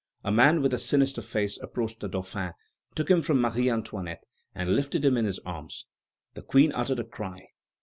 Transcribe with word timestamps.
A 0.23 0.31
man 0.31 0.63
with 0.63 0.73
a 0.73 0.79
sinister 0.79 1.21
face 1.21 1.59
approached 1.59 1.99
the 1.99 2.07
Dauphin, 2.07 2.53
took 2.95 3.11
him 3.11 3.21
from 3.21 3.39
Marie 3.39 3.69
Antoinette, 3.69 4.25
and 4.55 4.75
lifted 4.75 5.05
him 5.05 5.15
in 5.15 5.25
his 5.25 5.37
arms. 5.45 5.85
The 6.33 6.41
Queen 6.41 6.71
uttered 6.71 6.97
a 6.97 7.03
cry. 7.03 7.49